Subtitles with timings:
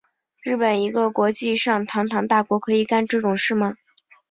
[0.41, 3.75] 日本一个国际上堂堂大国可以干这种事吗？